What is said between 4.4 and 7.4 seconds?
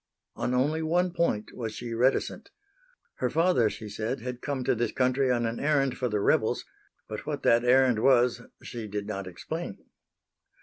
come to this country on an errand for the rebels, but